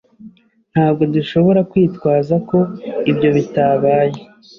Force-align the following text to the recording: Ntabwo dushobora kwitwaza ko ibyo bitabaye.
Ntabwo 0.73 1.03
dushobora 1.15 1.59
kwitwaza 1.71 2.35
ko 2.49 2.57
ibyo 3.11 3.29
bitabaye. 3.37 4.17